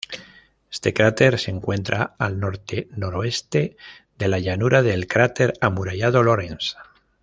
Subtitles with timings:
[0.71, 3.77] Este cráter se encuentra al norte-noroeste
[4.17, 6.75] de la llanura del cráter amurallado Lorentz.